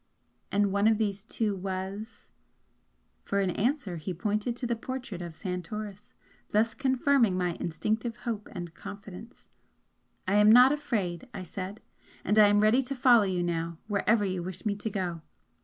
[0.51, 2.25] "And one of these two was?"
[3.25, 6.15] For answer, he pointed to the portrait of Santoris,
[6.49, 9.47] thus confirming my instinctive hope and confidence.
[10.27, 11.81] "I am not afraid!" I said
[12.25, 15.21] "And I am ready to follow you now wherever you wish me to go."